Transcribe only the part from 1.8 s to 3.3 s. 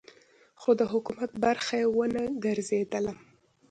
یې ونه ګرځېدلم.